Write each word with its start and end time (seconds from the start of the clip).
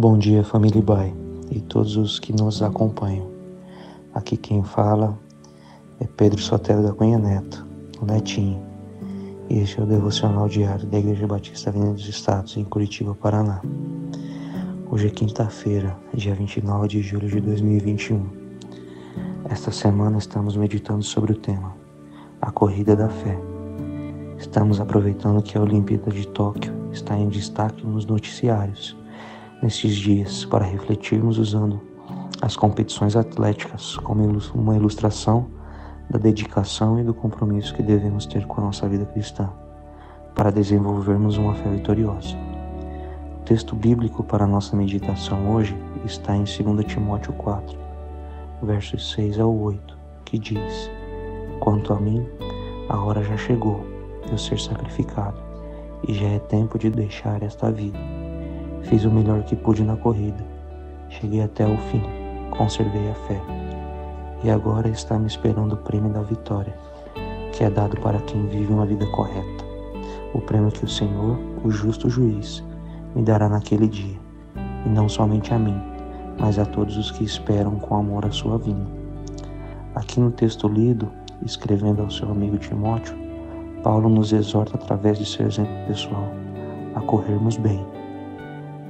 Bom 0.00 0.16
dia, 0.16 0.44
família 0.44 0.80
Bai 0.80 1.12
e 1.50 1.60
todos 1.60 1.96
os 1.96 2.20
que 2.20 2.32
nos 2.32 2.62
acompanham. 2.62 3.32
Aqui 4.14 4.36
quem 4.36 4.62
fala 4.62 5.18
é 5.98 6.06
Pedro 6.06 6.40
Sotero 6.40 6.84
da 6.84 6.92
Cunha 6.92 7.18
Neto, 7.18 7.66
o 8.00 8.04
Netinho. 8.06 8.62
E 9.50 9.58
este 9.58 9.80
é 9.80 9.82
o 9.82 9.86
devocional 9.86 10.48
diário 10.48 10.86
da 10.86 11.00
Igreja 11.00 11.26
Batista 11.26 11.70
Avenida 11.70 11.94
dos 11.94 12.08
Estados, 12.08 12.56
em 12.56 12.62
Curitiba, 12.62 13.12
Paraná. 13.12 13.60
Hoje 14.88 15.08
é 15.08 15.10
quinta-feira, 15.10 15.98
dia 16.14 16.32
29 16.32 16.86
de 16.86 17.02
julho 17.02 17.28
de 17.28 17.40
2021. 17.40 18.24
Esta 19.50 19.72
semana 19.72 20.18
estamos 20.18 20.56
meditando 20.56 21.02
sobre 21.02 21.32
o 21.32 21.36
tema 21.36 21.74
A 22.40 22.52
Corrida 22.52 22.94
da 22.94 23.08
Fé. 23.08 23.36
Estamos 24.38 24.80
aproveitando 24.80 25.42
que 25.42 25.58
a 25.58 25.60
Olimpíada 25.60 26.12
de 26.12 26.24
Tóquio 26.28 26.72
está 26.92 27.18
em 27.18 27.28
destaque 27.28 27.84
nos 27.84 28.06
noticiários 28.06 28.96
nestes 29.62 29.96
dias 29.96 30.44
para 30.44 30.64
refletirmos 30.64 31.38
usando 31.38 31.80
as 32.40 32.56
competições 32.56 33.16
atléticas 33.16 33.96
como 33.96 34.22
uma 34.54 34.76
ilustração 34.76 35.48
da 36.08 36.18
dedicação 36.18 36.98
e 37.00 37.04
do 37.04 37.12
compromisso 37.12 37.74
que 37.74 37.82
devemos 37.82 38.24
ter 38.26 38.46
com 38.46 38.60
a 38.60 38.64
nossa 38.64 38.88
vida 38.88 39.04
cristã 39.06 39.50
para 40.34 40.50
desenvolvermos 40.50 41.36
uma 41.36 41.54
fé 41.54 41.68
vitoriosa. 41.68 42.36
O 43.40 43.44
texto 43.44 43.74
bíblico 43.74 44.22
para 44.22 44.44
a 44.44 44.46
nossa 44.46 44.76
meditação 44.76 45.54
hoje 45.54 45.76
está 46.04 46.36
em 46.36 46.44
2 46.44 46.86
Timóteo 46.86 47.32
4, 47.32 47.76
versos 48.62 49.10
6 49.12 49.40
ao 49.40 49.54
8, 49.54 49.98
que 50.24 50.38
diz: 50.38 50.90
Quanto 51.58 51.92
a 51.92 51.98
mim, 51.98 52.24
a 52.88 52.98
hora 52.98 53.22
já 53.24 53.36
chegou 53.36 53.84
de 54.24 54.32
eu 54.32 54.38
ser 54.38 54.60
sacrificado, 54.60 55.42
e 56.06 56.14
já 56.14 56.28
é 56.28 56.38
tempo 56.38 56.78
de 56.78 56.88
deixar 56.88 57.42
esta 57.42 57.70
vida 57.72 58.17
Fiz 58.82 59.04
o 59.04 59.10
melhor 59.10 59.42
que 59.42 59.56
pude 59.56 59.82
na 59.82 59.96
corrida. 59.96 60.42
Cheguei 61.08 61.42
até 61.42 61.66
o 61.66 61.76
fim, 61.76 62.02
conservei 62.50 63.10
a 63.10 63.14
fé. 63.14 63.40
E 64.42 64.50
agora 64.50 64.88
está 64.88 65.18
me 65.18 65.26
esperando 65.26 65.72
o 65.72 65.76
prêmio 65.76 66.10
da 66.12 66.22
vitória, 66.22 66.74
que 67.52 67.64
é 67.64 67.70
dado 67.70 68.00
para 68.00 68.18
quem 68.20 68.46
vive 68.46 68.72
uma 68.72 68.86
vida 68.86 69.06
correta. 69.08 69.64
O 70.32 70.40
prêmio 70.40 70.70
que 70.70 70.84
o 70.84 70.88
Senhor, 70.88 71.38
o 71.64 71.70
justo 71.70 72.08
juiz, 72.08 72.64
me 73.14 73.22
dará 73.22 73.48
naquele 73.48 73.88
dia, 73.88 74.18
e 74.86 74.88
não 74.88 75.08
somente 75.08 75.52
a 75.52 75.58
mim, 75.58 75.76
mas 76.38 76.58
a 76.58 76.64
todos 76.64 76.96
os 76.96 77.10
que 77.10 77.24
esperam 77.24 77.76
com 77.76 77.96
amor 77.96 78.24
a 78.24 78.30
sua 78.30 78.58
vinda. 78.58 78.86
Aqui 79.94 80.20
no 80.20 80.30
texto 80.30 80.68
lido, 80.68 81.10
escrevendo 81.44 82.02
ao 82.02 82.10
seu 82.10 82.30
amigo 82.30 82.58
Timóteo, 82.58 83.16
Paulo 83.82 84.08
nos 84.08 84.32
exorta 84.32 84.76
através 84.76 85.18
de 85.18 85.26
seu 85.26 85.46
exemplo 85.46 85.74
pessoal 85.86 86.28
a 86.94 87.00
corrermos 87.00 87.56
bem 87.56 87.97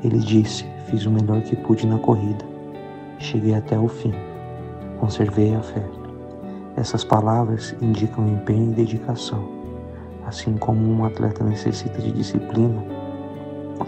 ele 0.02 0.18
disse: 0.18 0.64
Fiz 0.86 1.04
o 1.06 1.10
melhor 1.10 1.42
que 1.42 1.56
pude 1.56 1.86
na 1.86 1.98
corrida. 1.98 2.44
Cheguei 3.18 3.54
até 3.54 3.78
o 3.78 3.88
fim. 3.88 4.14
Conservei 4.98 5.54
a 5.54 5.60
fé. 5.60 5.84
Essas 6.76 7.04
palavras 7.04 7.74
indicam 7.82 8.28
empenho 8.28 8.70
e 8.70 8.74
dedicação. 8.74 9.48
Assim 10.24 10.56
como 10.56 10.80
um 10.86 11.04
atleta 11.04 11.42
necessita 11.42 12.00
de 12.00 12.12
disciplina, 12.12 12.82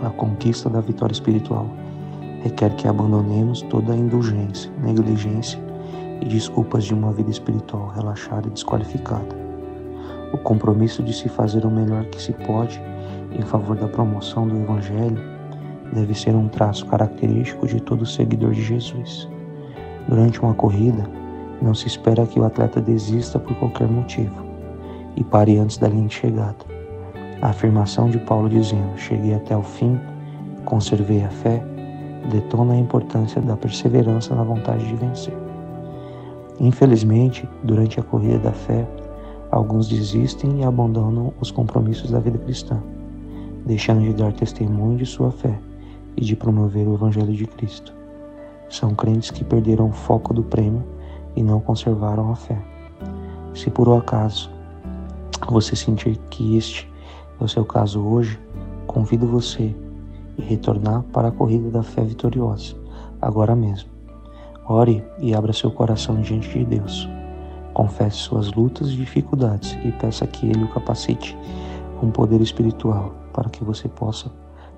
a 0.02 0.10
conquista 0.10 0.68
da 0.68 0.80
vitória 0.80 1.12
espiritual 1.12 1.68
requer 2.42 2.74
que 2.74 2.88
abandonemos 2.88 3.62
toda 3.62 3.92
a 3.92 3.96
indulgência, 3.96 4.70
negligência 4.82 5.60
e 6.20 6.24
desculpas 6.24 6.84
de 6.84 6.94
uma 6.94 7.12
vida 7.12 7.30
espiritual 7.30 7.92
relaxada 7.94 8.48
e 8.48 8.50
desqualificada. 8.50 9.36
O 10.32 10.38
compromisso 10.38 11.02
de 11.02 11.12
se 11.12 11.28
fazer 11.28 11.64
o 11.64 11.70
melhor 11.70 12.04
que 12.06 12.20
se 12.20 12.32
pode 12.32 12.80
em 13.32 13.42
favor 13.42 13.76
da 13.76 13.88
promoção 13.88 14.48
do 14.48 14.56
Evangelho 14.56 15.29
deve 15.92 16.14
ser 16.14 16.34
um 16.34 16.48
traço 16.48 16.86
característico 16.86 17.66
de 17.66 17.80
todo 17.80 18.06
seguidor 18.06 18.52
de 18.52 18.62
Jesus. 18.62 19.28
Durante 20.08 20.40
uma 20.40 20.54
corrida, 20.54 21.08
não 21.60 21.74
se 21.74 21.86
espera 21.86 22.26
que 22.26 22.38
o 22.38 22.44
atleta 22.44 22.80
desista 22.80 23.38
por 23.38 23.54
qualquer 23.56 23.88
motivo 23.88 24.44
e 25.16 25.24
pare 25.24 25.58
antes 25.58 25.76
da 25.76 25.88
linha 25.88 26.06
de 26.06 26.14
chegada. 26.14 26.58
A 27.42 27.48
afirmação 27.48 28.08
de 28.08 28.18
Paulo 28.18 28.48
dizendo: 28.48 28.96
Cheguei 28.96 29.34
até 29.34 29.56
o 29.56 29.62
fim, 29.62 29.98
conservei 30.64 31.24
a 31.24 31.28
fé, 31.28 31.62
detona 32.30 32.74
a 32.74 32.78
importância 32.78 33.40
da 33.40 33.56
perseverança 33.56 34.34
na 34.34 34.42
vontade 34.42 34.86
de 34.86 34.94
vencer. 34.94 35.36
Infelizmente, 36.58 37.48
durante 37.64 37.98
a 37.98 38.02
corrida 38.02 38.38
da 38.38 38.52
fé, 38.52 38.86
alguns 39.50 39.88
desistem 39.88 40.60
e 40.60 40.64
abandonam 40.64 41.32
os 41.40 41.50
compromissos 41.50 42.10
da 42.10 42.20
vida 42.20 42.38
cristã, 42.38 42.78
deixando 43.66 44.02
de 44.02 44.12
dar 44.12 44.32
testemunho 44.32 44.98
de 44.98 45.06
sua 45.06 45.30
fé 45.30 45.58
e 46.16 46.24
de 46.24 46.36
promover 46.36 46.86
o 46.86 46.94
Evangelho 46.94 47.32
de 47.32 47.46
Cristo. 47.46 47.92
São 48.68 48.94
crentes 48.94 49.30
que 49.30 49.44
perderam 49.44 49.88
o 49.88 49.92
foco 49.92 50.32
do 50.32 50.42
prêmio 50.42 50.84
e 51.34 51.42
não 51.42 51.60
conservaram 51.60 52.30
a 52.30 52.36
fé. 52.36 52.58
Se 53.54 53.70
por 53.70 53.88
um 53.88 53.98
acaso 53.98 54.50
você 55.48 55.74
sentir 55.74 56.16
que 56.30 56.56
este 56.56 56.90
é 57.40 57.44
o 57.44 57.48
seu 57.48 57.64
caso 57.64 58.00
hoje, 58.00 58.38
convido 58.86 59.26
você 59.26 59.74
a 60.38 60.42
retornar 60.42 61.02
para 61.12 61.28
a 61.28 61.32
corrida 61.32 61.70
da 61.70 61.82
fé 61.82 62.02
vitoriosa, 62.02 62.76
agora 63.20 63.56
mesmo. 63.56 63.90
Ore 64.68 65.04
e 65.18 65.34
abra 65.34 65.52
seu 65.52 65.70
coração 65.70 66.20
diante 66.20 66.48
de 66.50 66.64
Deus. 66.64 67.08
Confesse 67.74 68.18
suas 68.18 68.52
lutas 68.52 68.90
e 68.90 68.96
dificuldades 68.96 69.76
e 69.84 69.90
peça 69.92 70.26
que 70.26 70.46
Ele 70.46 70.64
o 70.64 70.68
capacite 70.68 71.36
com 71.98 72.10
poder 72.10 72.40
espiritual 72.40 73.12
para 73.32 73.50
que 73.50 73.64
você 73.64 73.88
possa 73.88 74.30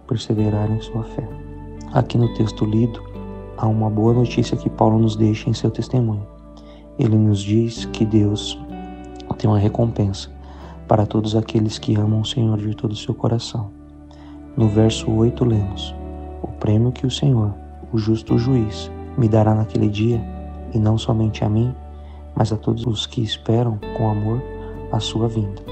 perseverar 0.07 0.71
em 0.71 0.81
sua 0.81 1.03
fé. 1.03 1.29
Aqui 1.93 2.17
no 2.17 2.33
texto 2.35 2.65
lido, 2.65 3.03
há 3.57 3.67
uma 3.67 3.91
boa 3.91 4.13
notícia 4.13 4.57
que 4.57 4.71
Paulo 4.71 4.99
nos 4.99 5.17
deixa 5.17 5.49
em 5.49 5.53
seu 5.53 5.71
testemunho. 5.71 6.27
Ele 6.99 7.17
nos 7.17 7.41
diz 7.41 7.85
que 7.87 8.05
Deus 8.05 8.59
tem 9.39 9.51
uma 9.51 9.59
recompensa 9.59 10.31
para 10.87 11.05
todos 11.05 11.35
aqueles 11.35 11.79
que 11.79 11.97
amam 11.97 12.21
o 12.21 12.25
Senhor 12.25 12.59
de 12.59 12.75
todo 12.77 12.93
o 12.93 12.97
seu 12.97 13.15
coração. 13.15 13.71
No 14.57 14.69
verso 14.69 15.11
8 15.11 15.45
lemos: 15.45 15.95
O 16.43 16.49
prêmio 16.49 16.93
que 16.93 17.07
o 17.07 17.11
Senhor, 17.11 17.53
o 17.93 17.99
justo 17.99 18.39
juiz, 18.39 18.91
me 19.17 19.29
dará 19.29 19.55
naquele 19.55 19.89
dia, 19.89 20.23
e 20.73 20.79
não 20.79 20.97
somente 20.97 21.45
a 21.45 21.49
mim, 21.49 21.75
mas 22.35 22.53
a 22.53 22.57
todos 22.57 22.87
os 22.87 23.07
que 23.07 23.23
esperam 23.23 23.79
com 23.97 24.09
amor 24.09 24.43
a 24.93 25.01
sua 25.01 25.29
vinda. 25.29 25.63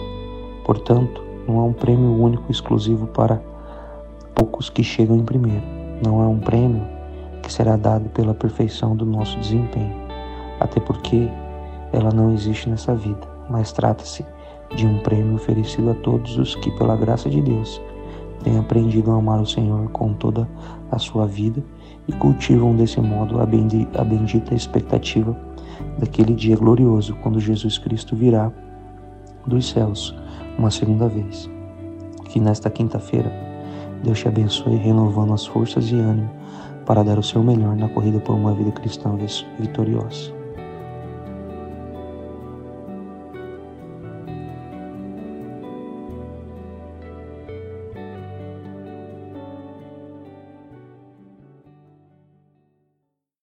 Portanto, 0.65 1.23
não 1.47 1.59
é 1.59 1.63
um 1.63 1.73
prêmio 1.73 2.11
único 2.21 2.51
exclusivo 2.51 3.07
para 3.07 3.43
poucos 4.41 4.71
que 4.71 4.83
chegam 4.83 5.17
em 5.17 5.23
primeiro. 5.23 5.63
Não 6.03 6.23
é 6.23 6.27
um 6.27 6.39
prêmio 6.39 6.83
que 7.43 7.53
será 7.53 7.77
dado 7.77 8.09
pela 8.09 8.33
perfeição 8.33 8.97
do 8.97 9.05
nosso 9.05 9.39
desempenho, 9.39 9.95
até 10.59 10.81
porque 10.81 11.29
ela 11.93 12.11
não 12.11 12.33
existe 12.33 12.67
nessa 12.71 12.95
vida, 12.95 13.21
mas 13.51 13.71
trata-se 13.71 14.25
de 14.75 14.87
um 14.87 14.99
prêmio 15.01 15.35
oferecido 15.35 15.91
a 15.91 15.95
todos 15.95 16.39
os 16.39 16.55
que, 16.55 16.71
pela 16.79 16.97
graça 16.97 17.29
de 17.29 17.43
Deus, 17.43 17.83
têm 18.43 18.59
aprendido 18.59 19.11
a 19.11 19.17
amar 19.17 19.43
o 19.43 19.47
Senhor 19.47 19.91
com 19.91 20.15
toda 20.15 20.49
a 20.91 20.99
sua 20.99 21.27
vida 21.27 21.63
e 22.09 22.13
cultivam 22.13 22.75
desse 22.75 22.99
modo 22.99 23.39
a 23.43 23.45
bendita 23.45 24.55
expectativa 24.55 25.37
daquele 25.99 26.33
dia 26.33 26.57
glorioso 26.57 27.15
quando 27.17 27.39
Jesus 27.39 27.77
Cristo 27.77 28.17
virá 28.17 28.51
dos 29.47 29.69
céus 29.69 30.17
uma 30.57 30.71
segunda 30.71 31.09
vez. 31.09 31.51
Que 32.25 32.41
nesta 32.41 32.71
quinta-feira 32.71 33.50
Deus 34.03 34.19
te 34.19 34.29
abençoe, 34.29 34.77
renovando 34.77 35.35
as 35.35 35.47
forças 35.47 35.91
e 35.91 35.95
ânimo 35.95 36.31
para 36.87 37.03
dar 37.03 37.19
o 37.19 37.23
seu 37.23 37.43
melhor 37.43 37.77
na 37.77 37.89
corrida 37.89 38.19
por 38.19 38.35
uma 38.35 38.55
vida 38.55 38.73
cristã 38.73 39.17
vitoriosa. 39.59 40.40